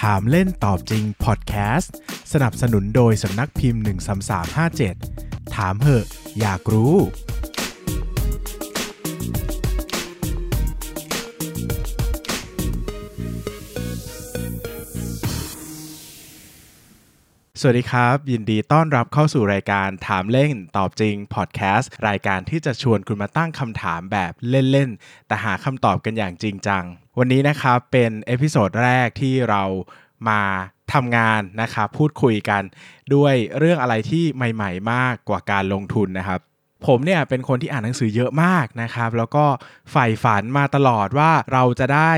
[0.00, 1.94] ถามเล่นตอบจริงพอดแคสต์
[2.32, 3.82] สนับสนุนโดยสำนักพิมพ์
[4.68, 6.06] 13357 ถามเหอะ
[6.40, 6.94] อยากรู้
[17.62, 26.84] สวัสดีครับ ยินดีต้อนรับเข้าสู่รายการถามเล่นตอบจริงพอดแคสต์รายการที่จะชวนคุณมาตั้งคำถามแบบเล่นๆ แต่หาคำตอบกันอย่างจริงจัง
[27.18, 29.62] วันนี้นะครับเป็น episode แรกที่เรา
[30.28, 30.42] มา
[30.92, 32.62] ทำงานนะครับพูดคุยกัน
[33.14, 36.40] ด้วยเรื่องอะไรที่ใหม่ๆ มากกว่าการลงทุนนะครับ
[36.86, 39.44] ผมเนี่ยเป็นคนที่อ่านหนังสือเยอะมากนะครับ แล้วก็
[39.90, 42.12] ใฝ่ฝันมาตลอดว่าเราจะได้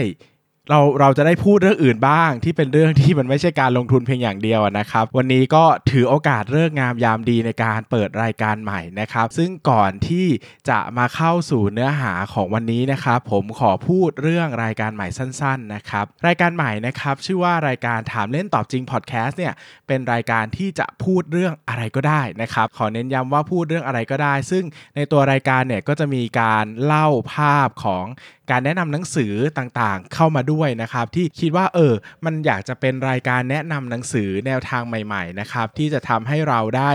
[0.71, 10.27] เราเราจะได้พูดเรื่องอื่นบ้าง ที่เป็นเรื่องที่มันไม่ใช่การลงทุนเพียงอย่างเดียวนะครับ วันนี้ก็ถือโอกาสฤกษ์งามยามดีในการเปิดรายการใหม่นะครับ ซึ่งก่อนที่
[10.69, 19.55] จะมาเข้าสู่เนื้อหาของวันนี้นะครับ ผมขอพูดเรื่องรายการใหม่สั้น ๆนะครับ รายการใหม่นะครับ ชื่อว่ารายการถามเล่นตอบจริงพอดแคสต์เนี่ย
[19.86, 24.64] เป็นรายการที่จะพูดเรื่องอะไรก็ได้นะครับ ขอเน้นย้ำว่าพูดเรื่องอะไรก็ได้ ซึ่ง
[24.97, 28.05] ในตัวรายการเนี่ยก็จะมีการเล่าภาพของ
[28.53, 36.92] การแนะนำหนังสือต่างๆ เข้ามาด้วยนะครับ ที่คิดว่าเออมันอยากจะเป็นรายการแนะนำหนังสือแนวทางใหม่ๆนะครับที่จะทำให้เราได้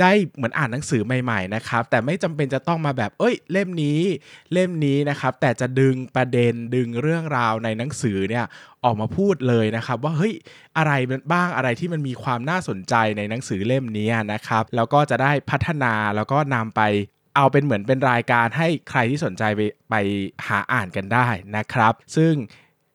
[0.00, 4.00] ได้เหมือนอ่านหนังสือใหม่ๆนะครับ แต่ไม่จำเป็นจะต้องมาแบบ เอ้ย เล่มนี้
[4.52, 8.44] เล่มนี้นะครับ แต่จะดึงประเด็นดึงเรื่องราวในหนังสือเนี่ย
[8.84, 10.34] ออกมาพูดเลยนะครับ ว่าเฮ้ย
[10.78, 10.92] อะไร
[11.32, 16.82] บ้างอะไรที่มันมีความน่าสนใจในหนังสือเล่มนี้นะครับ แล้วก็จะได้พัฒนาแล้วก็นำไป
[17.36, 19.94] เอาเป็นเหมือนเป็นรายการให้ใครที่สนใจไปไป
[20.46, 22.32] หาอ่านกันได้นะครับ ซึ่ง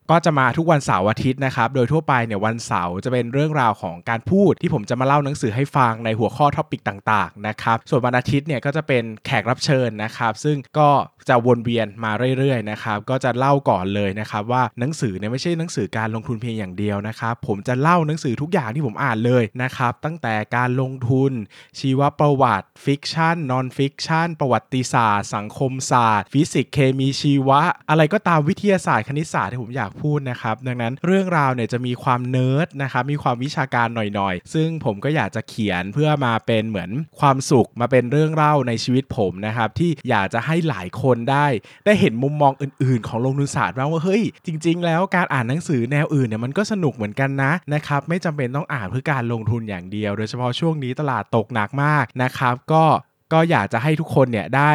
[0.09, 10.89] ก็จะมาทุกวันเสาร์อาทิตย์นะครับ โดยทั่วไปเนี่ยวันเสาร์จะเป็นเรื่องราวของการพูดที่ผมจะมาเล่าหนังสือให้ฟังในหัวข้อท็อปิกต่างๆนะครับ ส่วนวันอาทิตย์เนี่ยก็จะเป็นแขกรับเชิญนะครับ ซึ่งก็
[11.29, 21.31] จะวนเวียนมาเรื่อยๆนะครับ ก็จะเล่าก่อนเลยนะครับว่าหนังสือเนี่ยไม่ใช่หนังสือการลงทุนเพียงอย่างเดียวนะครับ ผมจะเล่าหนังสือทุกอย่างที่ผมอ่านเลยนะครับ ตั้งแต่การลงทุน
[21.79, 41.46] ชีวประวัติ fiction non-fiction ประวัติศาสตร์ สังคมศาสตร์ ฟิสิกส์เคมีชีวะ อะไรก็ตามวิทยาศาสตร์คณิตศาสตร์ที่ผมอยากพูดนะครับ ดังนั้นเรื่องราวเนี่ยจะมีความเนิร์ดนะครับมีความวิชาการหน่อยๆ ซึ่งผมก็อยากจะเขียนเพื่อมาเป็นเหมือนความสุขมาเป็นเรื่องเล่าในชีวิตผมนะครับที่อยากจะให้หลายคนได้
[41.85, 52.85] ได้เห็นมุมมองอื่น ๆ ของลงทุนศาสตร์บ้างว่าเฮ้ยจริง ๆ แล้วการอ่านหนังสือแนวอื่นเนี่ยมันก็สนุกเหมือนกันนะนะครับไม่จำเป็นต้องอ่านเพื่อการลงทุนอย่างเดียว โดยเฉพาะช่วงนี้ตลาดตกหนักมากนะครับ ก็
[53.34, 54.73] ก็อยากจะให้ทุกคนเนี่ยได้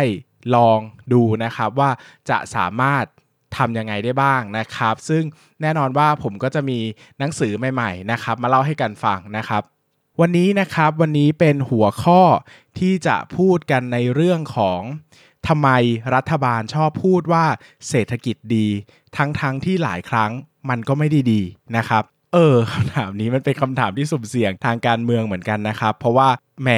[0.57, 0.79] ลอง
[1.13, 1.91] ดูนะครับว่า
[2.31, 3.05] จะสามารถ
[3.57, 5.23] ทำยังไงได้บ้างนะครับ ซึ่ง
[5.61, 6.79] แน่นอนว่าผมก็จะมี
[7.19, 9.63] หนังสือใหม่ๆนะครับ มาเล่าให้กันฟังนะครับ
[10.21, 12.23] วันนี้นะครับวันนี้เป็นหัวข้อ
[12.79, 14.81] ที่จะพูดกันในเรื่องของ
[15.49, 15.69] ทำไม
[16.15, 17.45] รัฐบาลชอบพูดว่า
[17.89, 18.69] เศรษฐกิจดี
[19.17, 20.31] ทั้งๆทที่หลายครั้ง
[20.69, 21.43] มันก็ไม่ได้ดี
[21.77, 26.29] นะครับ เออคำถามนี้มันเป็นคำถามที่สุ่มเสี่ยงทางการเมืองเหมือนกันนะครับ เพราะว่า
[26.63, 26.71] แหม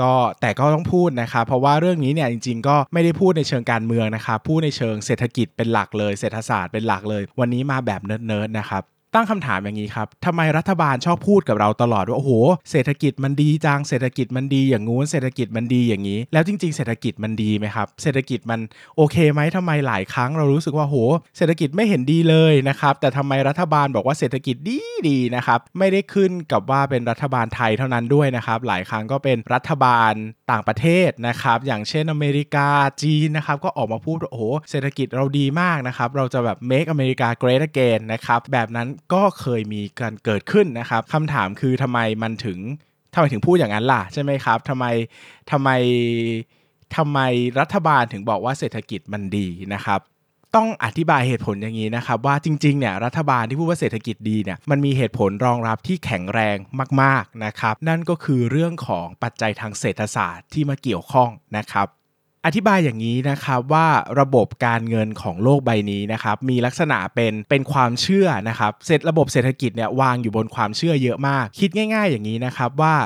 [0.00, 8.82] ก็แต่ก็ต้องพูดนะครับ เพราะว่าเรื่องนี้เนี่ยจริง ๆ ก็ไม่ได้พูดในเชิงการเมืองนะครับพูดในเชิงเศรษฐกิจเป็นหลักเลย เศรษฐศาสตร์เป็นหลักเลย วันนี้มาแบบเนิร์ดๆนะครับ
[9.14, 12.32] ตั้งคำถามอย่างนี้ครับทำไมรัฐบาลชอบพูดกับเราตลอดว่าโอ้โห
[12.70, 18.60] เศรษฐกิจมันดีจังเศรษฐกิจมันดีอย่างงู้นเศรษฐกิจมันดีอย่างนี้ แล้วจริง ๆ เศรษฐกิจมันดีไหมครับ เศรษฐกิจมัน
[18.96, 20.96] โอเคไหมทำไมหลายครั้งเรารู้สึกว่าโห
[21.36, 24.78] เศรษฐกิจไม่เห็นดีเลยนะครับ แต่ทำไมรัฐบาลบอกว่าเศรษฐกิจดี
[25.08, 30.12] ดีนะครับ ไม่ได้ขึ้นกับว่าเป็นรัฐบาลไทยเท่านั้นด้วยนะครับ หลายครั้งก็เป็นรัฐบาล
[30.50, 32.68] ต่างประเทศนะครับ อย่างเช่นอเมริกา
[33.02, 42.58] จีนนะครับ ก็ออกมาพูดโอ้โหเศรษฐกิจเราดีมากนะครับ เราจะแบบ make America great again นะครับแบบนั้นก็เคยมีการเกิดขึ้นนะครับคำถามคือทำไมมันถึง
[43.14, 44.84] ทำไมถึงพูดอย่างนั้นล่ะใช่ไหมครับทำไม
[45.50, 45.68] ทำไม
[46.96, 47.18] ทำไม
[47.60, 50.00] รัฐบาลถึงบอกว่าเศรษฐกิจมันดีนะครับ
[50.56, 56.56] ต้องอธิบายเหตุผลอย่างนี้นะครับว่าจริงๆเนี่ยรัฐบาลที่พูดว่าเศรษฐกิจดีเนี่ยมันมีเหตุผลรองรับที่แข็งแรง
[57.02, 61.86] มาก ๆนะครับ นั่นก็คือเรื่องของปัจจัยทางเศรษฐศาสตร์ที่มาเกี่ยวข้องนะครับ
[62.46, 63.86] อธิบายอย่างนี้นะครับว่า
[64.20, 72.96] ระบบการเงินของโลกใบนี้นะครับมีลักษณะเป็นเป็นความเชื่อนะครับเสร็จระบบเศรษฐกิจเนี่ยวางอยู่บนความเชื่อเยอะมาก คิดง่าย ๆ อย่างนี้นะครับว่า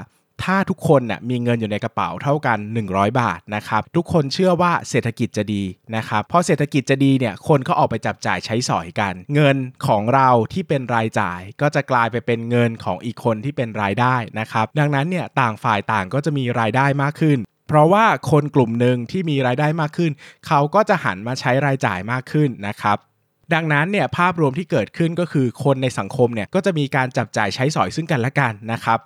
[0.46, 2.58] ถ้าทุกคนน่ยมีเงินอยู่ในกระเป๋าเท่ากัน
[2.88, 5.64] 100 บาทนะครับทุกคนเชื่อว่าเศรษฐกิจจะดี
[5.96, 17.38] นะครับพอเศรษฐกิจจะดีเนี่ยคนเขาออกไปจับจ่ายใช้สอยกัน เงินของเราที่เป็นรายจ่าย ก็จะกลายไปเป็นเงินของอีกคนที่เป็นรายได้นะครับดังนั้นเนี่ยต่างฝ่ายต่างก็จะมีรายได้มากขึ้น
[17.72, 20.12] เพราะว่าคนกลุ่มหนึ่งที่มีรายได้มากขึ้น
[20.46, 22.96] เขาก็จะหันมาใช้รายจ่ายมากขึ้นนะครับ
[23.54, 28.98] ดังนั้นเนี่ยภาพรวมที่เกิดขึ้นก็คือคนในสังคมเนี่ยก็จะมีการจับจ่ายใช้สอยซึ่งกันและกันนะครับ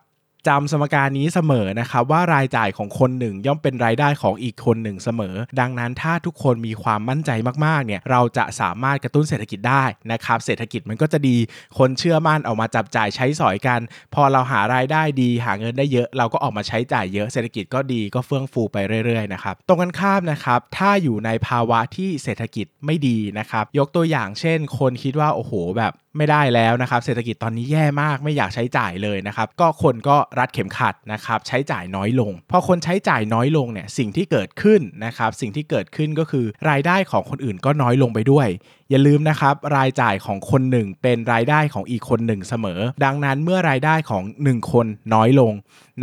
[0.49, 7.31] จำสมการนี้เสมอนะครับว่ารายจ่ายของคนหนึ่งย่อมเป็นรายได้ของอีกคนหนึ่งเสมอ ดังนั้นถ้าทุกคนมีความมั่นใจ
[7.65, 11.37] มากๆเนี่ยเราจะสามารถกระตุ้นเศรษฐกิจได้นะครับเศรษฐกิจมันก็จะดี
[11.79, 13.81] คนเชื่อมั่นออกมาจับจ่ายใช้สอยกัน
[14.15, 38.49] พอเราหารายได้ดีหาเงินได้เยอะ เราก็ออกมาใช้จ่ายเยอะเศรษฐกิจก็ดีก็เฟื่องฟูไปเรื่อยๆนะครับตรงกันข้ามนะครับถ้าอยู่ในภาวะที่เศรษฐกิจไม่ดีนะครับยกตัวอย่างเช่น คนคิดว่าโอ้โหแบบ ไม่ได้แล้วนะครับ เศรษฐกิจตอนนี้แย่มากไม่อยากใช้จ่ายเลยนะครับ ก็คนก็รัดเข็มขัดนะครับ ใช้จ่ายน้อยลง พอคนใช้จ่ายน้อยลงเนี่ยสิ่งที่เกิดขึ้นนะครับ สิ่งที่เกิดขึ้นก็คือรายได้ของคนอื่นก็น้อยลงไปด้วย
[38.91, 45.53] อย่าลืมนะครับ รายจ่ายของคนหนึ่งเป็นรายได้ของอีกคนหนึ่งเสมอ ดังนั้นเมื่อรายได้ของ 1 คนน้อยลง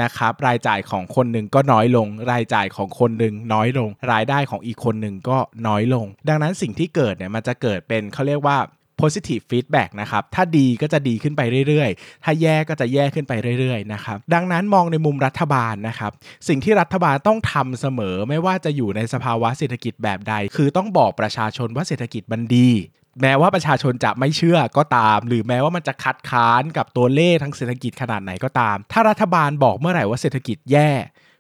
[0.01, 5.37] นะครับ รายจ่ายของคนหนึ่งก็น้อยลง รายจ่ายของคนหนึ่งน้อยลง รายได้ของอีกคนหนึ่งก็
[5.67, 8.57] น้อยลง ดังนั้นสิ่งที่เกิดเนี่ยมันจะเกิดเป็นเขาเรียกว่า
[9.01, 16.11] positive feedback นะครับ ถ้าดีก็จะดีขึ้นไปเรื่อยๆ ถ้าแย่ก็จะแย่ขึ้นไปเรื่อยๆ นะครับ ดังนั้นมองในมุมรัฐบาลนะครับ
[16.47, 22.69] สิ่งที่รัฐบาลต้องทำเสมอไม่ว่าจะอยู่ในสภาวะเศรษฐกิจแบบใด คือต้องบอกประชาชนว่าเศรษฐกิจมันดี
[23.21, 30.91] แม้ว่าประชาชนจะไม่เชื่อก็ตาม หรือแม้ว่ามันจะคัดค้านกับตัวเลขทางเศรษฐกิจขนาดไหนก็ตาม ถ้ารัฐบาลบอกเมื่อไหร่ว่าเศรษฐกิจแย่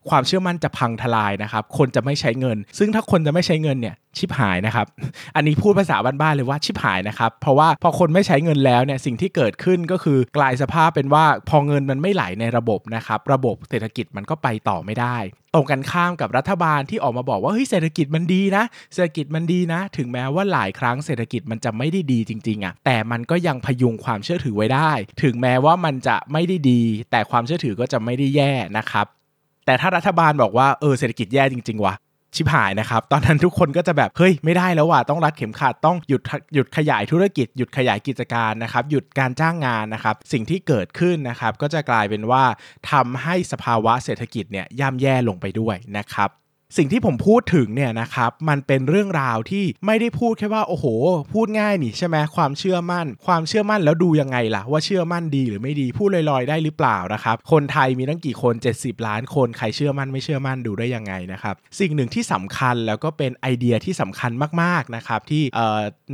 [0.09, 4.87] ความเชื่อมั่นจะพังทลายนะครับ คนจะไม่ใช้เงิน ซึ่งถ้าคนจะไม่ใช้เงินเนี่ยชิบหายนะครับ
[5.35, 15.17] อันนี้พูดภาษาบ้านๆเลยว่าชิบหายนะครับ เพราะว่าพอคนไม่ใช้เงินแล้วเนี่ยสิ่งที่เกิดขึ้นก็คือกลายสภาพเป็นว่าพอเงินมันไม่ไหลในระบบนะครับ ระบบเศรษฐกิจมันก็ไปต่อไม่ได้
[15.53, 18.63] ตรงกันข้ามกับรัฐบาลที่ออกมาบอกว่าเฮ้ยเศรษฐกิจมันดีนะ
[18.93, 24.91] เศรษฐกิจมันดีนะ ถึงแม้ว่าหลายครั้งเศรษฐกิจมันจะไม่ได้ดีจริงๆอะ่ะแต่มันก็ยังพยุงความเชื่อถือไว้ได้
[25.23, 26.81] ถึงแม้ว่ามันจะไม่ได้ดี
[27.11, 29.07] แต่ความเชื่อถือก็จะไม่ได้แย่นะครับ
[29.65, 31.95] แต่ถ้ารัฐบาลบอกว่าเออเศรษฐกิจแย่จริงๆวะ
[32.35, 36.21] ชิบหายนะครับ ตอนนั้นทุกคนก็จะแบบเฮ้ยไม่ได้แล้วว่ะต้องรัดเข็มขัดต้องหยุด
[36.53, 42.43] หยุดขยายธุรกิจหยุดขยายกิจการนะครับหยุดการจ้างงานนะครับ สิ่งที่เกิดขึ้นนะครับ ก็จะกลายเป็นว่า
[42.91, 46.29] ทำให้สภาวะเศรษฐกิจเนี่ยย่ำแย่ลงไปด้วยนะครับ
[46.77, 50.85] สิ่งที่ผมพูดถึงเนี่ยนะครับมันเป็นเรื่องราวที่ไม่ได้พูดแค่ว่าโอ้โห
[51.33, 64.31] พูดง่ายนี่ใช่ไหมความเชื่อมั่น ความเชื่อมั่นแล้วดูยังไงล่ะ ว่าเชื่อมั่นดีหรือไม่ดีพูดลอยๆ ได้หรือเปล่านะครับคนไทยมีตั้งกี่คน 70 ล้านคนใครเชื่อมั่นไม่เชื่อมั่นดูได้ยังไงนะครับสิ่งหนึ่งที่สำคัญแล้วก็เป็นไอเดียที่สำคัญ
[64.61, 65.43] มากๆนะครับที่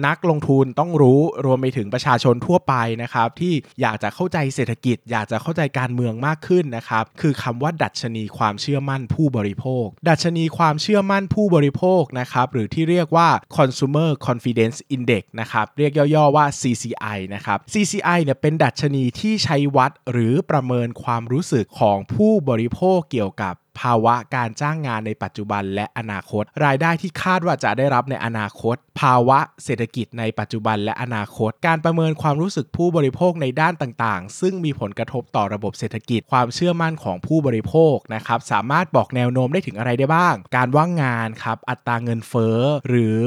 [0.07, 2.74] นักลงทุนต้องรู้รวมไปถึงประชาชนทั่วไป
[3.04, 36.21] นะครับที่อยากจะเข้าใจเศรษฐกิจ อยากจะเข้าใจการเมืองมากขึ้นนะครับคือคำว่าดัชนีความเชื่อมั่นผู้บริโภค ดัชนีความเชื่อมั่นผู้บริโภคนะครับหรือที่เรียกว่า consumer confidence index นะครับเรียกย่อๆว่า CCI นะครับ CCI เนี่ยเป็นดัชนีที่ใช้วัดหรือประเมินความรู้สึกของผู้บริโภคเกี่ยวกับ ภาวะการจ้างงานในปัจจุบันและอนาคต รายได้ที่คาดว่าจะได้รับในอนาคต ภาวะเศรษฐกิจในปัจจุบันและอนาคต การประเมินความรู้สึกผู้บริโภคในด้านต่างๆ ซึ่งมีผลกระทบต่อระบบเศรษฐกิจ
[36.31, 42.59] ความเชื่อมั่นของผู้บริโภคนะครับสามารถบอกแนวโน้มได้ถึงอะไรได้บ้าง การว่างงานครับอัตราเงินเฟ้อ
[42.89, 43.21] หรือ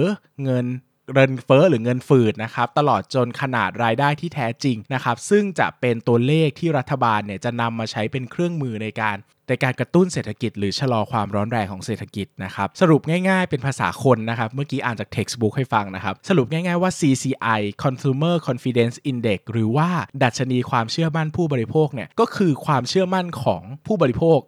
[0.45, 0.67] เงิน
[1.15, 9.17] เงินเฟ้อหรือเงินฝืดนะครับตลอดจนขนาดรายได้ที่แท้จริงนะครับซึ่งจะเป็นตัวเลขที่รัฐบาลเนี่ยจะนำมาใช้เป็นเครื่องมือในการ
[9.51, 19.89] ในการกระตุ้นเศรษฐกิจ หรือชะลอความร้อนแรงของเศรษฐกิจนะครับสรุปง่ายๆ เป็นภาษาคนนะครับเมื่อกี้อ่านจาก textbook ให้ฟังนะครับสรุปง่ายๆว่า CCI Consumer Confidence Index หรือว่า
[20.23, 24.39] ดัชนีความเชื่อมั่นผู้บริโภคเนี่ยก็คือความเชื่อมั่นของผู้บริโภค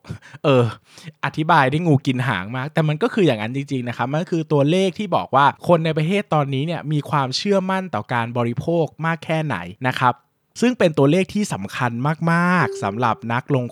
[0.44, 0.64] เออ
[1.24, 9.56] อธิบายได้งูกินหางมาก แต่มันก็คืออย่างนั้นจริงๆนะครับมันคือตัวเลขที่บอกว่าคนในประเทศตอนนี้เนี่ยมีความเชื่อมั่นต่อการบริโภคมากแค่ไหน
[9.88, 10.14] นะครับ
[10.60, 11.90] ซึ่งเป็นตัวเลขที่สำคัญ
[12.32, 13.64] มากๆสำหรับนักลง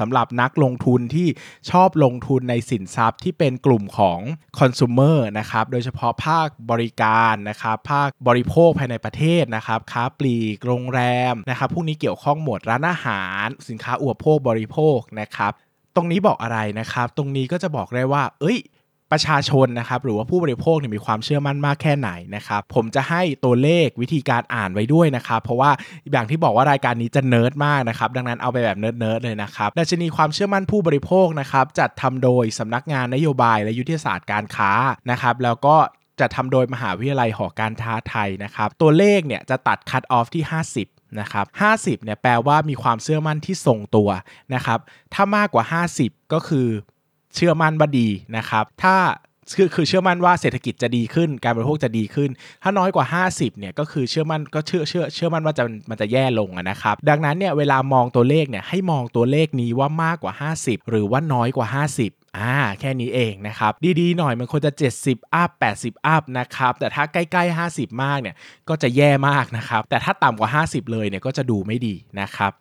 [0.00, 1.28] สำหรับนักลงทุนที่
[1.70, 4.20] ชอบลงทุนในสินทรัพย์ที่เป็นกลุ่มของ
[4.58, 11.00] คอน sumer นะครับโดยเฉพาะภาคบริการนะครับภาคบริโภคภายในประเทศนะครับค้าปลีกโรงแร
[11.32, 15.52] มนะครับพวกนี้เกี่ยวข้องหมดร้านอาหาร สินค้าอุปโภคบริโภคนะครับ
[15.96, 18.58] ตรงนี้บอกอะไรนะครับ ตรงนี้ก็จะบอกได้ว่า เอ้ย
[19.12, 25.70] ประชาชนนะครับหรือว่าผู้บริโภคมีความเชื่อมั่นมากแค่ไหนนะครับผมจะให้ตัวเลขวิธีการอ่านไว้ด้วยนะครับเพราะว่า
[26.12, 34.72] อย่างที่บอกว่ารายการนี้จะเนิร์ดมากนะครับดังนั้นเอาไปแบบเนิร์ดๆเลยนะครับดัชนีความเชื่อมั่นผู้บริโภคนะครับจัดทำโดยสำนักงานนโยบายและยุทธศาสตร์การค้า
[35.10, 35.76] นะครับแล้วก็
[36.20, 40.44] จะทำโดยมหาวิทยาลัยหอการค้าไทยนะครับตัวเลขเนี่ยจะตัด cut off ที่
[40.82, 44.10] 50นะครับ50เนี่ยแปลว่ามีความเชื่อมั่นที่ทรงตัว
[44.54, 44.78] นะครับ
[45.14, 45.64] ถ้ามากกว่า
[45.98, 46.68] 50 ก็คือ
[47.34, 48.96] เชื่อมั่นว่าดีนะครับถ้า
[49.56, 52.30] คือคือเชื่อมั่นว่าเศรษฐกิจจะดีขึ้น การบริโภคจะดีขึ้น
[52.62, 64.72] ถ้าน้อยกว่า 50เนี่ยก็คือเชื่อมั่นก็เชื่อเชื่อเชื่อมั่นว่าจะมันจะแย่ลงนะครับ ดังนั้นเนี่ยเวลามองตัวเลขเนี่ยให้มองตัวเลขนี้ว่ามากกว่า 50 หรือว่าน้อยกว่า 50อ่าแค่นี้เองนะครับ ดีๆ หน่อยมันควรจะ
[65.02, 68.34] 70 อัพ 80 อัพนะครับ แต่ถ้าใกล้ๆ 50 มากเนี่ย
[68.68, 72.52] ก็จะแย่มากนะครับ แต่ถ้าต่ำกว่า 50 เลยเนี่ยก็จะดูไม่ดีนะครับ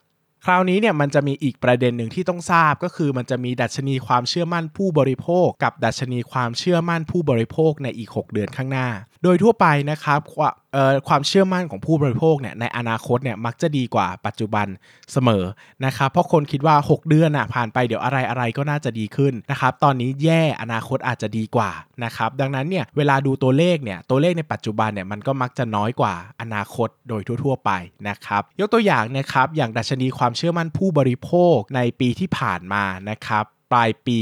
[0.45, 8.87] คราวนี้เนี่ยมันจะมีอีกประเด็นหนึ่งที่ต้องทราบก็คือมันจะมีดัชนีความเชื่อมั่นผู้บริโภค กับดัชนีความเชื่อมั่นผู้บริโภคในอีก 6 เดือนข้างหน้า
[9.23, 10.19] โดยทั่วไปนะครับ
[11.07, 14.67] ความเชื่อมั่นของผู้บริโภคเนี่ยในอนาคตเนี่ยมักจะดีกว่าปัจจุบัน
[15.11, 15.43] เสมอ
[15.85, 21.71] นะครับเพราะคนคิดว่า 6 เดือนอะผ่านไปเดี๋ยวอะไรอะไรก็น่าจะดีขึ้นนะครับตอนนี้แย่อนาคตอาจจะดีกว่า
[22.03, 27.71] นะครับดังนั้นเนี่ยเวลาดูตัวเลขเนี่ยตัวเลขในปัจจุบันเนี่ยมันก็มักจะน้อยกว่าอนาคตโดยทั่ว ๆ ไป
[28.09, 34.19] นะครับยกตัวอย่างนะครับอย่างดัชนีความเชื่อมั่นผู้บริโภคในปีที่ผ่านมานะครับ ปลายปี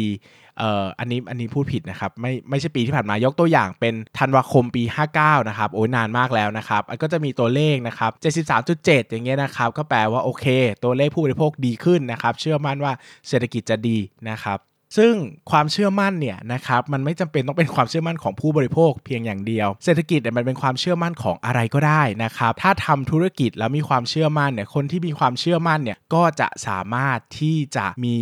[0.60, 4.84] เอ่ออันนี้อันนี้พูดผิดนะครับไม่ไม่ใช่ปีที่ผ่านมายกตัวอย่างเป็นธันวาคมปี
[5.16, 8.12] 59 นะครับ โอ้ยนานมากแล้วนะครับก็จะมีตัวเลขนะครับ
[8.62, 10.46] 73.7 อย่างเงี้ยนะครับ ก็แปลว่าโอเค
[10.84, 12.94] ตัวเลขผู้บริโภคดีขึ้นนะครับ เชื่อมั่นว่า
[13.28, 13.98] เศรษฐกิจจะดี
[14.30, 14.60] นะครับ
[14.98, 15.14] ซึ่ง
[15.52, 28.16] ความเชื่อมั่นเนี่ยนะครับมันไม่จำเป็นต้องเป็นความเชื่อมั่นของผู้บริโภคเพียงอย่างเดียว เศรษฐกิจเนี่ยมันเป็นความเชื่อมั่นของอะไรก็ได้นะครับถ้าทำธุรกิจแล้วมีความเชื่อมั่นเนี่ยคนที่มีความเชื่อมั่นเนี่ยก็จะสามารถที่จะมี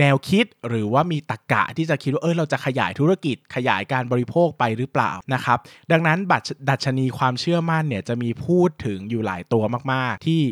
[0.00, 5.58] แนวคิดหรือว่ามีตรกกะที่จะคิดว่าเออเราจะขยายธุรกิจขยายการบริโภคไปหรือเปล่านะครับ
[5.92, 9.62] ดังนั้นบัตรดัชนีความเชื่อมั่นเนี่ยจะมีพูดถึงอยู่หลายตัว
[9.92, 10.42] มาก ๆ ที่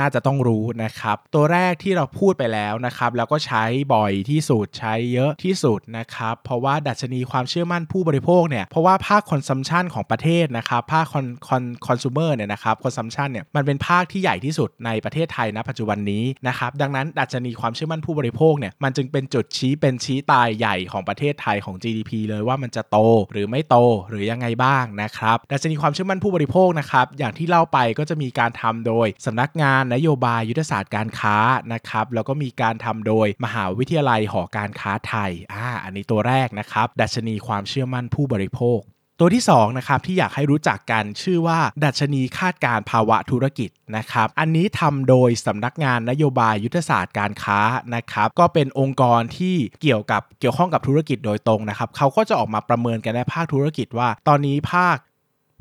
[0.00, 22.98] น่าจะต้องรู้นะครับ ตัวแรกที่เราพูดไปแล้วนะครับ แล้วก็ใช้บ่อยที่สุดใช้เยอะที่สุดนะครับ เพราะว่าดัชนีความเชื่อมั่นผู้บริโภคเนี่ย เพราะว่าภาค consumption ของประเทศนะครับ ภาคคอนคอนคอน sumer เนี่ยนะครับคอนซัมชันเนี่ยมันเป็นภาคที่ใหญ่ที่สุดในประเทศไทยณปัจจุบันนี้นะครับ ดังนั้นดัชนีความเชื่อมั่นผู้บริโภคเนี่ยมันจึงเป็นจุดชี้เป็นชี้ตายใหญ่ของประเทศไทยของ GDP เลยว่ามันจะโต
[23.32, 23.76] หรือไม่โต
[24.08, 31.36] หรือยังไงบ้างนะครับดัชนีความเชื่อมั่นผู้บริโภคนะครับอย่างที่เล่าไปก็จะมีการทำโดยสำนักงานนโยบายยุทธศาสตร์การค้า
[31.72, 38.80] นะครับแล้วก็มีการทำโดยมหาวิทยาลัยหอการค้าไทยอ่าอันนี้ตัวแรกนะครับ ดัชนีความเชื่อมั่นผู้บริโภค
[39.20, 47.60] ตัวที่2นะครับที่อยากให้รู้จักกันชื่อว่า ดัชนีคาดการภาวะธุรกิจนะครับอันนี้ทำโดยสำนักงานนโยบายยุทธศาสตร์การค้า
[47.94, 54.96] นะครับก็เป็นองค์กรที่เกี่ยวกับเกี่ยวข้องกับธุรกิจโดยตรงนะครับเขาก็จะออกมาประเมินกันในภาคธุรกิจว่า ตอนนี้ภาค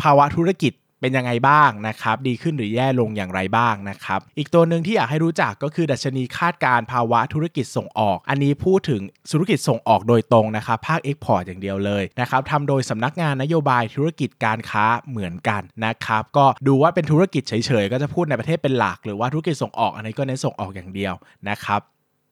[0.02, 17.54] ภาวะธุรกิจ เป็นยังไงบ้างนะครับ ดีขึ้นหรือแย่ลงอย่างไรบ้างนะครับ อีกตัวหนึ่งที่อยากให้รู้จักก็คือดัชนีคาดการภาวะธุรกิจส่งออก อันนี้พูดถึงธุรกิจส่งออกโดยตรงนะครับ ภาคเอ็กพอร์ตอย่างเดียวเลยนะครับทำโดยสำนักงานนโยบายธุรกิจการค้าเหมือนกันนะครับ ก็ดูว่าเป็นธุรกิจเฉ
[17.84, 21.14] ยๆ ก็จะพูดในประเทศเป็นหลัก หรือว่าธุรกิจส่งออกอันนี้ก็เน้นส่งออกอย่างเดียว
[21.50, 21.82] นะครับ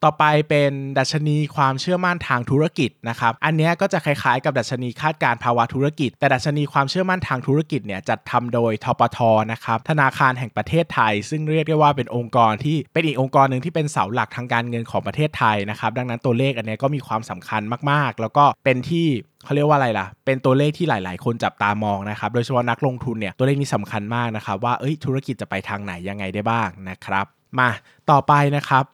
[0.06, 9.20] ต่อไปเป็นดัชนีความเชื่อมั่นทางธุรกิจนะครับ อันนี้ก็จะคล้ายๆกับดัชนีคาดการภาวะธุรกิจ แต่ดัชนีความเชื่อมั่นทางธุรกิจเนี่ยจัดทำโดยทปท
[9.52, 19.08] นะครับธนาคารแห่งประเทศไทย ซึ่งเรียกได้ว่าเป็นองค์กรที่เป็นอีกองค์กรหนึ่งที่เป็นเสาหลักทางการเงินของประเทศไทยนะครับดังนั้นตัวเลขอันนี้ก็มีความสำคัญมากๆ แล้วก็เป็นที่
[19.44, 27.26] เขาเรียกว่าอะไรล่ะ เป็นตัวเลขที่หลาย ๆ คนจับตามองนะครับ โดยเฉพาะนักลงทุนเนี่ย ตัวเลขนี้สำคัญมากนะครับ ว่า เอ้ย ธุรกิจจะไปทางไหนยังไงได้บ้างนะครับ
[27.60, 27.70] มา
[28.12, 28.86] ต่อไปนะครับ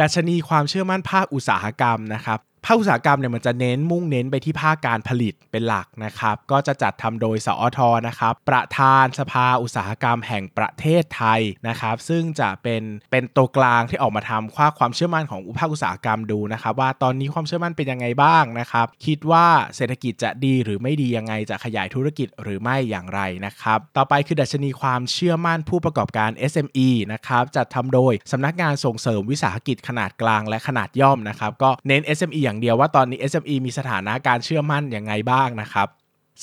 [0.00, 2.38] ดัชนีความเชื่อมั่นภาคอุตสาหกรรมนะครับ
[2.70, 19.46] ภาคอุตสาหกรรมเนี่ยมันจะเน้นมุ่งเน้นไปที่ภาคการผลิตเป็นหลักนะครับ ก็จะจัดทำโดยสอทนะครับ ประธานสภาอุตสาหกรรมแห่งประเทศไทยนะครับ ซึ่งจะเป็นเป็นตัวกลางที่ออกมาทำค่าความเชื่อมั่นของภาคอุตสาหกรรมดูนะครับ ว่าตอนนี้ความเชื่อมั่นเป็นยังไงบ้างนะครับ คิดว่า
[19.76, 35.88] เศรษฐกิจจะดีหรือไม่ดียังไงจะขยายธุรกิจหรือไม่อย่างไรนะครับ ต่อไปคือดัชนีความเชื่อมั่นผู้ประกอบการ SME นะครับจัดทำโดยสำนักงานส่งเสริมวิสาหกิจขนาดกลางและขนาดย่อมนะครับก็เน้น SME อย่างเดียวว่าตอนนี้ SME มีสถานะการเชื่อมั่นอย่างไงบ้างนะครับ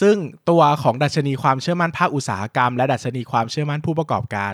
[0.02, 0.16] ซึ่ง
[0.50, 4.54] ตัวของดัชนีความเชื่อมั่นภาคอุตสาหกรรม และดัชนีความเชื่อมั่นผู้ประกอบการ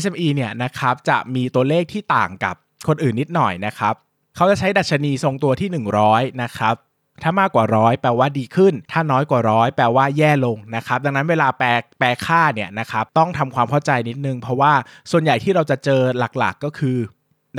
[0.00, 2.54] SME เนี่ยนะครับจะมีตัวเลขที่ต่างกับ
[2.88, 3.94] คนอื่นนิดหน่อยนะครับ
[4.36, 5.68] เขาจะใช้ดัชนีทรงตัวที่
[6.06, 6.74] 100นะครับ
[7.22, 11.68] ถ้ามากกว่าร้อยแปลว่าดีขึ้น ถ้าน้อยกว่าร้อยแปลว่าแย่ลงนะครับ ดังนั้นเวลาแปล
[11.98, 14.72] แปลค่าเนี่ยนะครับต้องทำความเข้าใจนิดนึง เพราะว่า
[15.10, 16.00] ส่วนใหญ่ที่เราจะเจอ
[16.38, 16.98] หลักๆก็คือ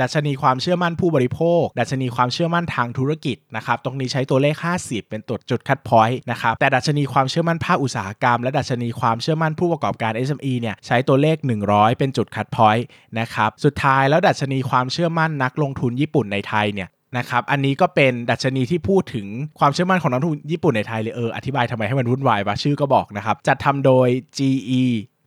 [0.02, 11.36] ดัชนีความเชื่อมั่นผู้บริโภค ดัชนีความเชื่อมั่นทางธุรกิจนะครับตรงนี้ใช้ตัวเลข 50 เป็นตัวจุด cut point นะครับแต่ดัชนีความเชื่อมั่นภาคอุตสาหกรรม และดัชนีความเชื่อมั่นผู้ประกอบการ SME เนี่ยใช้ตัวเลข
[11.68, 12.84] 100 เป็นจุด cut point
[13.20, 16.88] นะครับสุดท้ายแล้วดัชนีความเชื่อมั่นนักลงทุนญี่ปุ่นในไทยเนี่ย
[17.18, 19.26] นะครับ อันนี้ก็เป็นดัชนีที่พูดถึง
[19.58, 24.82] ความเชื่อมั่นของนักลงทุนญี่ปุ่นในไทยเลยเออ อธิบายทำไมให้มันวุ่นวายวะชื่อก็บอกนะครับ จัดทำโดย GE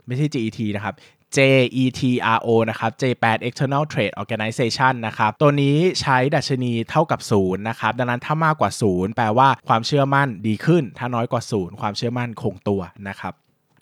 [0.08, 0.96] ไม่ใช่ GET นะครับ
[1.36, 13.34] JETRO นะครับ J8 External Trade Organization นะครับตัวนี้ใช้ดัชนีเท่ากับ0นะครับดังนั้นถ้ามากกว่า 0 แปลว่าความเชื่อมั่นดีขึ้น ถ้าน้อยกว่า 0 ความเชื่อมั่นคงตัวนะครับ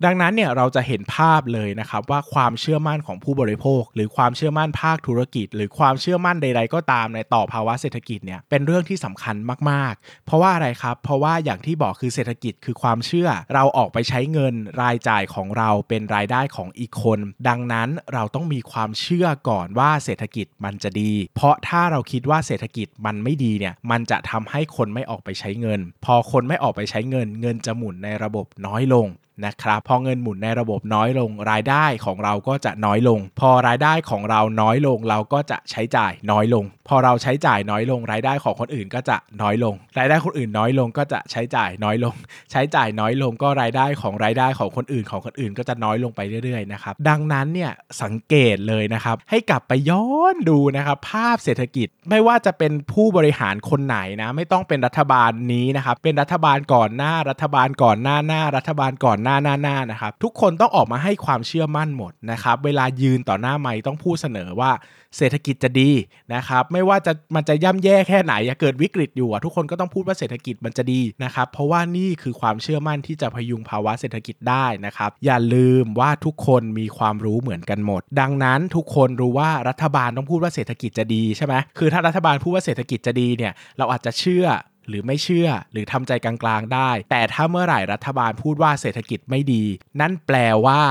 [0.06, 9.36] ดังนั้นเนี่ยเราจะเห็นภาพเลยนะครับว่าความเชื่อมั่นของผู้บริโภค หรือความเชื่อมั่นภาคธุรกิจ หรือความเชื่อมั่นใด ๆ ก็ตามในต่อภาวะเศรษฐกิจเนี่ยเป็นเรื่องที่สำคัญ
[9.70, 29.08] มากๆ เพราะว่าอะไรครับ เพราะว่าอย่างที่บอกคือเศรษฐกิจคือความเชื่อ เราออกไปใช้เงินรายจ่ายของเราเป็นรายได้ของอีกคน ดังนั้นเราต้องมีความเชื่อก่อนว่าเศรษฐกิจมันจะดี เพราะถ้าเราคิดว่าเศรษฐกิจมันไม่ดีเนี่ยมันจะทำให้คนไม่ออกไปใช้เงิน พอคนไม่ออกไปใช้เงิน เงินจะหมุนในระบบน้อยลง
[29.46, 42.16] นะครับพอเงินหมุนในระบบน้อยลง รายได้ของเราก็จะน้อยลง พอรายได้ของเราน้อยลง เราก็จะใช้จ่ายน้อยลง พอเราใช้จ่ายน้อยลง รายได้ของคนอื่นก็จะน้อยลง รายได้คนอื่นน้อยลงก็จะใช้จ่ายน้อยลง
[42.52, 64.72] ใช้จ่ายน้อยลงก็รายได้ของรายได้ของคนอื่นของคนอื่นก็จะน้อยลงไปเรื่อยๆนะครับดังนั้นเนี่ยสังเกตเลยนะครับให้กลับไปย้อนดูนะครับภาพเศรษฐกิจไม่ว่าจะเป็นผู้บริหารคนไหนนะไม่ต้องเป็นรัฐบาลนี้นะครับเป็นรัฐบาลก่อนหน้ารัฐบาลก่อนหน้าหน้ารัฐบาลก่อนหน้าหน้าหน้านะครับทุกคนต้องออกมาให้ความเชื่อมั่นหมดนะครับเวลายืนต่อหน้าไม้ต้องพูดเสนอว่า
[65.18, 65.92] เศรษฐกิจจะดี
[66.34, 84.46] นะครับไม่ว่าจะมันจะย่ำแย่แค่ไหนอย่าเกิดวิกฤตอยู่ทุกคนก็ต้องพูดว่าเศรษฐกิจมันจะดีนะครับเพราะว่านี่คือความเชื่อมั่นที่จะพยุงภาวะเศรษฐกิจได้นะครับอย่าลืมว่าทุกคนมีความรู้เหมือนกันหมด ดังนั้นทุกคนรู้ว่ารัฐบาลต้องพูดว่าเศรษฐกิจจะดีใช่ไหมคือถ้ารัฐบาลพูดว่าเศรษฐกิจจะดีเนี่ยเราอาจจะเชื่อ
[84.90, 89.64] หรือไม่เชื่อหรือทำใจกลางๆได้ แต่ถ้าเมื่อไหร่รัฐบาลพูดว่าเศรษฐกิจไม่ดี
[90.02, 90.82] นั่นแปลว่า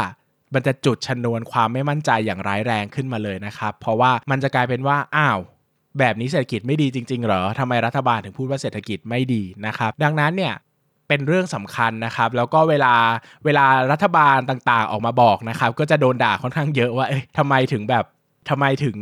[0.55, 5.39] มันจะจุดชนวนความไม่มั่นใจอย่างร้ายแรงขึ้นมาเลยนะครับ เพราะว่ามันจะกลายเป็นว่าอ้าว
[5.99, 10.55] แบบนี้เศรษฐกิจไม่ดีจริง ๆ เหรอทำไมรัฐบาลถึงพูดว่าเศรษฐกิจไม่ดีนะครับ ดังนั้นเนี่ย
[11.09, 12.95] เป็นเรื่องสำคัญนะครับ แล้วก็เวลา
[13.45, 18.05] เวลารัฐบาลต่างๆ ออกมาบอกนะครับ ก็จะโดนด่าค่อนข้างเยอะว่าเอ้ยทำไมถึงแบบ
[18.51, 18.97] ทำไมถึง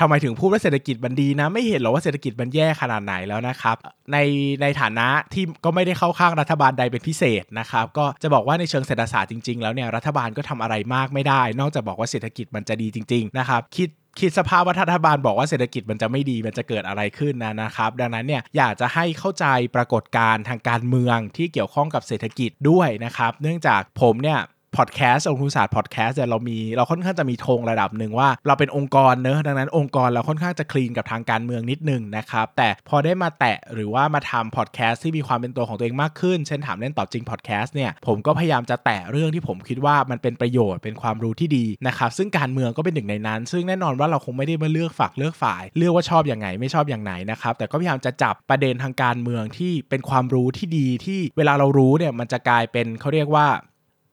[0.00, 3.76] ทำไมถึงพูดว่าเศรษฐกิจมันดีนะ ไม่เห็นหรอว่าเศรษฐกิจมันแย่ขนาดไหนแล้วนะครับ
[4.12, 4.18] ใน
[4.62, 13.88] ในฐานะที่ก็ไม่ได้เข้าข้างรัฐบาลใดเป็นพิเศษนะครับ ก็จะบอกว่าในเชิงเศรษฐศาสตร์จริงๆ แล้วเนี่ยรัฐบาลก็ทำอะไรมากไม่ได้ นอกจากบอกว่าเศรษฐกิจมันจะดีจริงๆนะครับคิด
[14.20, 24.40] คิดสภาพว่ารัฐบาลบอกว่าเศรษฐกิจมันจะไม่ดีมันจะเกิดอะไรขึ้นนะนะครับ ดังนั้นเนี่ยอยากจะให้เข้าใจปรากฏการณ์ทางการเมืองที่เกี่ยวข้องกับเศรษฐกิจด้วยนะครับ เนื่องจากผมเนี่ย
[24.76, 53.46] พอดแคสต์องคุศาสตร์พอดแคสต์เนี่ยเรามีเราค่อนข้างจะมีธงระดับหนึ่งว่า เราเป็นองค์กรเนอะดังนั้นองค์กรเราค่อนข้างจะคลีนกับทางการเมืองนิดนึงนะครับแต่พอได้มาแตะหรือว่ามาทำพอดแคสต์ที่มีความเป็นตัวของตัวเองมากขึ้น เช่นถามเล่นตอบจริงพอดแคสต์เนี่ยผมก็พยายามจะแตะเรื่องที่ผมคิดว่ามันเป็นประโยชน์เป็นความรู้ที่ดีนะครับซึ่งการเมืองก็เป็นหนึ่งในนั้น ซึ่งแน่นอนว่าเราคงไม่ได้มาเลือกฝักเลือกฝ่าย เลือกว่าชอบอย่างไงไม่ชอบอย่างไหนนะครับแต่ก็พยายามจะจับประเด็นทางการเมืองที่เป็นความรู้ที่ดีที่เวลาเรารู้เนี่ยมันจะกลายเป็นเขาเรียกว่า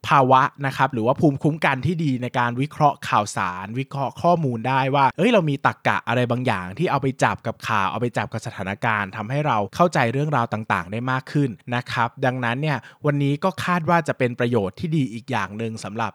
[0.07, 16.11] ภาวะนะครับหรือว่าภูมิคุ้มกันที่ดีในการวิเคราะห์ข่าวสาร วิเคราะห์ข้อมูลได้ว่าเอ้ยเรามีตรกกะอะไรบางอย่าง ที่เอาไปจับกับข่าวเอาไปจับกับสถานการณ์ทำให้เราเข้าใจเรื่องราวต่างๆ ได้มากขึ้นนะครับดังนั้นเนี่ยวันนี้ก็คาดว่าจะเป็นประโยชน์ที่ดีอีกอย่างหนึ่งสำหรับ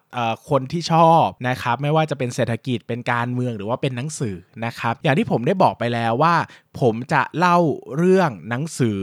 [0.49, 6.35] คนที่ชอบนะครับไม่ว่าจะเป็นเศรษฐกิจเป็นการเมืองหรือว่าเป็นหนังสือนะครับอย่างที่ผมได้บอกไปแล้วว่า
[6.81, 7.59] ผมจะเล่า
[7.97, 9.01] เรื่องหนังสือ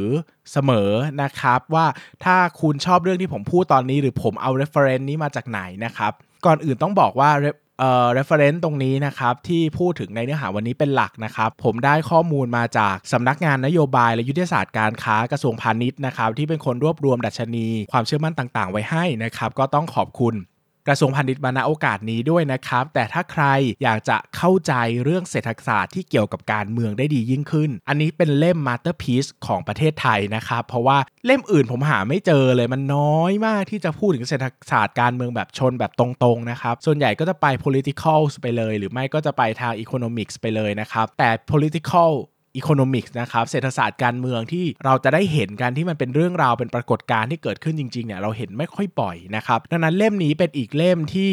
[0.51, 1.85] เสมอนะครับว่า
[2.25, 6.11] ถ้าคุณชอบเรื่องที่ผมพูดตอนนี้หรือผมเอา reference นี้มาจากไหนนะครับ
[6.45, 7.31] ก่อนอื่นต้องบอกว่า
[7.79, 20.35] เอ่อ reference ตรงนี้นะครับ ที่พูดถึงในเนื้อหาวันนี้เป็นหลักนะครับ ผมได้ข้อมูลมาจากสำนักงานนโยบายและยุทธศาสตร์การค้ากระทรวงพาณิชย์นะครับ ที่เป็นคนรวบรวมดัชนี ความเชื่อมั่นต่างๆ ไว้ให้นะครับ ก็ต้องขอบคุณ
[20.87, 23.43] กระทรวงพาณิชย์มาณโอกาสนี้ด้วยนะครับ แต่ถ้าใคร
[23.83, 24.73] อยากจะเข้าใจ
[25.03, 42.11] เรื่องเศรษฐศาสตร์ที่เกี่ยวกับการเมืองได้ดียิ่งขึ้น อันนี้เป็นเล่ม masterpiece ของประเทศไทยนะครับ เพราะว่าเล่มอื่นผมหาไม่เจอเลยมันน้อยมากที่จะพูดถึงเศรษฐศาสตร์การเมืองแบบชนแบบตรงๆนะครับ ส่วนใหญ่ก็จะไป political ไปเลย หรือไม่ก็จะไปทาง economics ไปเลยนะครับ แต่ political
[42.57, 51.31] อีโคโนมิกส์นะครับเศรษฐศาสตร์การเมืองที่เราจะได้เห็นกันที่มันเป็นเรื่องราวเป็นปรากฏการณ์ที่เกิดขึ้นจริงๆเนี่ยเราเห็นไม่ค่อยบ่อยนะครับดังนั้นเล่มนี้เป็นอีกเล่มที่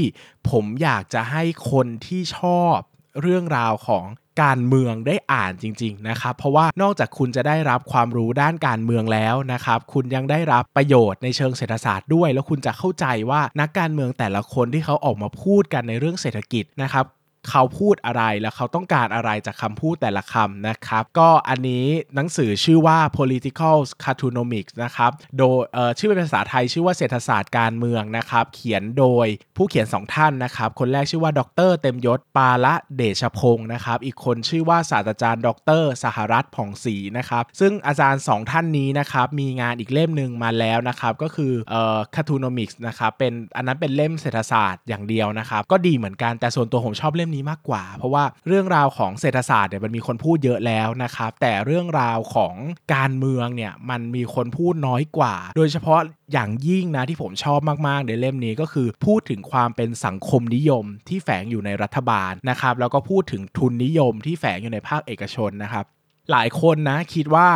[0.51, 2.77] ผมอยากจะให้คนที่ชอบ
[3.21, 4.05] เรื่องราวของ
[4.43, 17.05] การเมืองได้อ่านจริงๆนะครับ เพราะว่านอกจากคุณจะได้รับความรู้ด้านการเมืองแล้วนะครับ คุณยังได้รับประโยชน์ในเชิงเศรษฐศาสตร์ด้วย แล้วคุณจะเข้าใจว่านักการเมืองแต่ละคนที่เขาออกมาพูดกันในเรื่องเศรษฐกิจนะครับ
[17.51, 25.57] เขาพูดอะไรแล้วเขาต้องการอะไรจากคำพูดแต่ละคำนะครับ ก็อันนี้หนังสือชื่อว่า political cartoonomics นะครับโดย
[25.99, 29.27] ชื่อเป็นภาษาไทยชื่อว่าเศรษฐศาสตร์การเมืองนะครับ เขียนโดย
[29.57, 35.49] ผู้เขียน 2 ท่านนะครับ คนแรกชื่อว่าดร เต็มยศปาละเดชพงศ์นะครับ อีกคนชื่อว่าศาสตราจารย์ ด
[35.81, 52.55] ร สหรัฐผ่องศรีนะครับ ซึ่งอาจารย์ 2 ท่านนี้นะครับมีงานอีกเล่มหนึ่งมาแล้วนะครับ ก็คือเอ่อ cartoonomics นะครับเป็นอันนั้นเป็นเล่มเศรษฐศาสตร์อย่างเดียวนะครับ ก็ดีเหมือนกันแต่ส่วนตัวผมชอบเล่มนี้มากกว่า เพราะว่าเรื่องราวของเศรษฐศาสตร์เนี่ยมันมีคนพูดเยอะแล้วนะครับ แต่เรื่องราวของ
[52.95, 56.01] การเมืองเนี่ยมันมีคนพูดน้อยกว่า โดยเฉพาะ
[56.33, 65.85] อย่างยิ่งนะที่ผมชอบมากๆในเล่มนี้ก็คือพูดถึงความเป็นสังคมนิยมที่แฝงอยู่ในรัฐบาลนะครับแล้วก็พูดถึงทุนนิยมที่แฝงอยู่ในภาคเอกชนนะครับ
[66.31, 67.49] หลายคนนะคิดว่า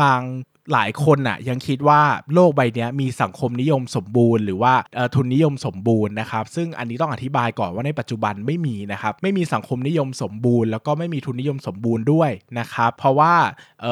[0.00, 0.20] บาง
[0.72, 2.00] หลายคนน่ะยังคิดว่า
[2.34, 4.74] โลกใบนี้มีสังคมนิยมสมบูรณ์ หรือว่า
[5.14, 13.34] ทุนนิยมสมบูรณ์นะครับ ซึ่งอันนี้ต้องอธิบายก่อนว่าในปัจจุบันไม่มีนะครับ ไม่มีสังคมนิยมสมบูรณ์ แล้วก็ไม่มีทุนนิยมสมบูรณ์ด้วยนะครับ เพราะว่า
[13.82, 13.84] เ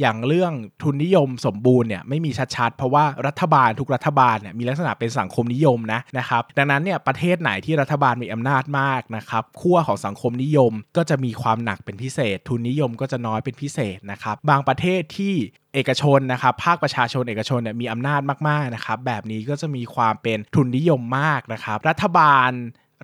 [0.00, 0.52] อย่างเรื่อง
[0.82, 15.34] ทุนนิยมสมบูรณ์เนี่ยไม่มีชัดๆ เพราะว่ารัฐบาลทุกรัฐบาลเนี่ยมีลักษณะเป็นสังคมนิยมนะนะครับดังนั้นเนี่ยประเทศไหนที่รัฐบาลมีอำนาจมากนะครับขั้วของสังคมนิยมก็จะมีความหนักเป็นพิเศษ ทุนนิยมก็จะน้อยเป็นพิเศษนะครับบางประเทศที่
[15.74, 22.50] เอกชนนะครับภาคประชาชนเอกชนเนี่ยมีอำนาจมากๆนะครับแบบนี้ก็จะมีความเป็นทุนนิยมมากนะครับรัฐบาล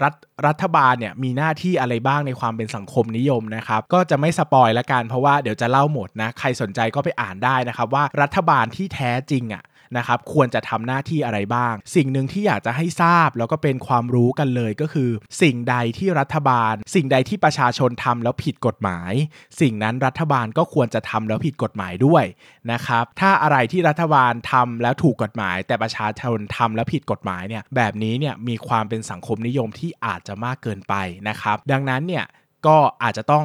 [0.02, 0.14] รัฐ
[0.46, 9.62] รัฐบาลเนี่ยมีหน้าที่อะไรบ้างในความเป็นสังคมนิยมนะครับก็จะไม่สปอยละกันเพราะว่าเดี๋ยวจะเล่าหมดนะใครสนใจก็ไปอ่านได้นะครับว่ารัฐบาลที่แท้จริงอะ่ะ
[9.96, 15.10] นะครับควรจะทำหน้าที่อะไรบ้าง สิ่งหนึ่งที่อยากจะให้ทราบแล้วก็เป็นความรู้กันเลยก็คือ
[15.42, 19.12] สิ่งใดที่รัฐบาล สิ่งใดที่ประชาชนทำแล้วผิดกฎหมาย
[19.60, 22.24] สิ่งนั้นรัฐบาลก็ควรจะทำแล้วผิดกฎหมายด้วย
[22.72, 30.94] นะครับถ้าอะไรที่รัฐบาลทำแล้วถูกกฎหมาย แต่ประชาชนทำแล้วผิดกฎหมายเนี่ยแบบนี้เนี่ยมีความเป็นสังคมนิยมที่อาจจะมากเกินไป
[31.28, 32.24] นะครับดังนั้นเนี่ย
[32.66, 33.44] ก็อาจจะต้อง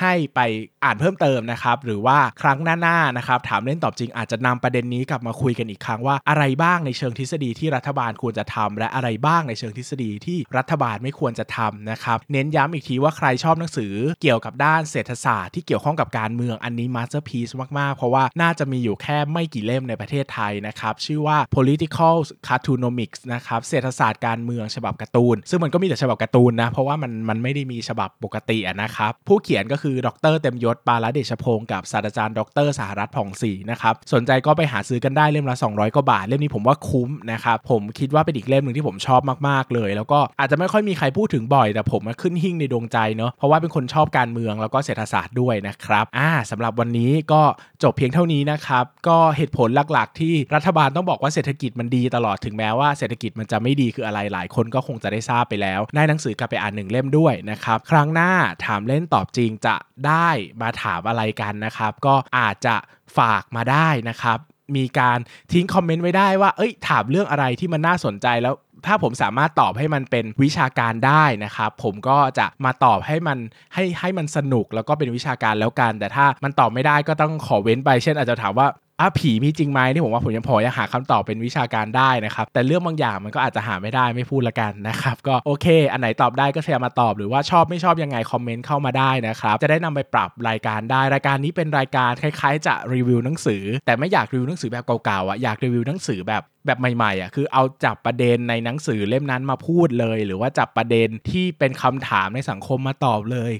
[0.00, 0.40] ให้ไป
[0.84, 22.16] อ่านเพิ่มเติมนะครับ หรือว่าครั้งหน้าๆนะครับ ถามเล่นตอบจริงอาจจะนำประเด็นนี้กลับมาคุยกันอีกครั้งว่าอะไรบ้างในเชิงทฤษฎีที่รัฐบาลควรจะทำและอะไรบ้างในเชิงทฤษฎีที่รัฐบาลไม่ควรจะทำนะครับ เน้นย้ำอีกทีว่าใครชอบหนังสือเกี่ยวกับด้านเศรษฐศาสตร์ที่เกี่ยวข้องกับการเมืองอันนี้ masterpiece มากๆ เพราะว่าน่าจะมีอยู่แค่ไม่กี่เล่มในประเทศไทยนะครับ ชื่อว่า political
[22.48, 47.42] cartoonomics นะครับเศรษฐศาสตร์การเมืองฉบับการ์ตูน ซึ่งมันก็มีแต่ฉบับการ์ตูนนะเพราะว่ามันมันไม่ได้มีฉบับปกตินะครับผู้เขียนก็คือ ดรเต็มยศปาลเดชพงศ์กับศาสตราจารย์ ดรสหรัฐผ่องศรีนะครับสนใจก็ไปหาซื้อกันได้เล่มละ 200กว่าบาท เล่มนี้ผมว่าคุ้มนะครับผมคิดว่าเป็นอีกเล่มหนึ่งที่ผมชอบมากๆเลย แล้วก็อาจจะไม่ค่อยมีใครพูดถึงบ่อย แต่ผมมาขึ้นหิ่งในดวงใจเนาะเพราะว่าเป็นคนชอบการเมืองแล้วก็เศรษฐศาสตร์ด้วยนะครับอ่าสำหรับวันนี้ก็
[47.82, 58.30] จบเพียงเท่านี้นะครับก็เหตุผลหลักๆ ที่รัฐบาลต้องบอกว่าเศรษฐกิจมันดีตลอดถึงแม้ว่าเศรษฐกิจมันจะไม่ดีคืออะไรหลายคนก็คงจะได้ทราบไปแล้วได้หนังสือกลับไปอ่านหนึ่งเล่มด้วยนะครับครั้งหน้า
[58.64, 59.69] ถามเล่นตอบจริงจะ
[60.06, 60.28] ได้
[60.62, 62.76] มาถามอะไรกันนะครับ ก็อาจจะ
[63.18, 64.38] ฝากมาได้นะครับ
[64.76, 65.18] มีการ
[65.52, 68.54] ทิ้งคอมเมนต์ไว้ได้ว่า เอ้ย ถามเรื่องอะไรที่มันน่าสนใจแล้ว
[68.86, 73.38] ถ้าผมสามารถตอบให้มันเป็นวิชาการได้นะครับ ผมก็จะมาตอบให้มัน
[73.74, 78.66] ให้ให้มันสนุกแล้วก็เป็นวิชาการแล้วกัน แต่ถ้ามันตอบไม่ได้ก็ต้องขอเว้นไป เช่นอาจจะถามว่า
[79.00, 103.52] อะผีมีจริงไหมที่ผมว่าผมยังพอยังหาคำตอบเป็นวิชาการได้นะครับ แต่เรื่องบางอย่างมันก็อาจจะหาไม่ได้ไม่พูดละกันนะครับ ก็โอเค อันไหนตอบได้ก็แชร์มาตอบหรือว่าชอบไม่ชอบยังไงคอมเมนต์เข้ามาได้นะครับ จะได้นำไปปรับรายการได้รายการนี้เป็นรายการคล้ายๆ จะรีวิวหนังสือ แต่ไม่อยากรีวิวหนังสือแบบเก่าๆอะอยากรีวิวหนังสือแบบแบบใหม่ๆอะคือเอาจับประเด็นในหนังสือเล่มนั้นมาพูดเลย หรือว่าจับประเด็นที่เป็นคำถามในสังคมมาตอบเลย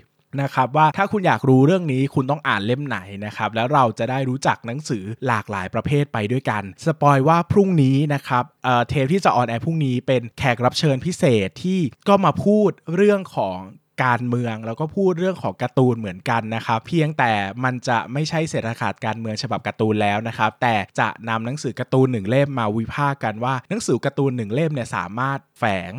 [0.43, 13.59] นะครับว่าถ้าคุณอยากรู้เรื่องนี้คุณต้องอ่านเล่มไหนนะครับแล้วเราจะได้รู้จักหนังสือหลากหลายประเภทไปด้วยกัน spoil ว่าพรุ่งนี้นะครับเทปที่จะ on air พรุ่งนี้เป็นแขกรับเชิญพิเศษที่ก็มาพูดเรื่องของ
[14.05, 17.33] การเมืองแล้วก็พูดเรื่องของการ์ตูนเหมือนกันนะครับเพียงแต่
[17.65, 25.93] มันจะไม่ใช่เศรษฐศาสตร์การเมืองฉบับการ์ตูนแล้วนะครับแต่จะนำหนังสือการ์ตูนหนึ่งเล่มมาวิพากษ์กันว่าหนังสือการ์ตูนหนึ่งเล่มเนี่ยสามารถแฝง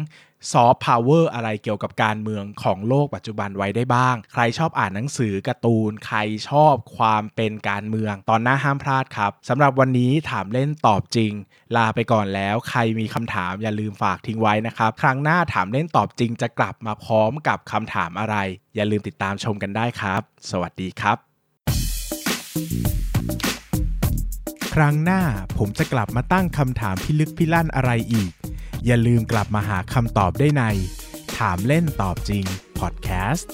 [0.52, 6.18] ซอฟต์พาวเวอร์อะไรเกี่ยวกับการเมืองของโลกปัจจุบันไว้ได้บ้าง ใครชอบอ่านหนังสือการ์ตูน ใคร
[6.50, 11.34] ชอบความเป็นการเมือง ตอนหน้าห้ามพลาดครับสำหรับวันนี้ถามเล่นตอบจริง
[11.76, 18.36] ลาไปก่อนแล้ว ใครมีคำถามอย่าลืมฝากทิ้งไว้นะครับ ครั้งหน้าถามเล่นตอบจริงจะกลับมาพร้อมกับคำถามอะไร
[18.76, 21.18] อย่าลืมติดตามชมกันได้ครับ สวัสดีครับ
[24.76, 25.22] ครั้งหน้า
[25.58, 28.32] ผมจะกลับมาตั้งคำถามพิลึกพิลั่นอะไรอีก
[28.86, 30.64] อย่าลืมกลับมาหาคำตอบได้ใน
[31.38, 32.46] ถามเล่นตอบจริง
[32.80, 33.50] พอดแคสต์